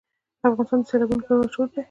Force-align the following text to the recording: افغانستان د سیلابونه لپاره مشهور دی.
افغانستان 0.49 0.79
د 0.81 0.87
سیلابونه 0.89 1.19
لپاره 1.21 1.39
مشهور 1.43 1.67
دی. 1.71 1.79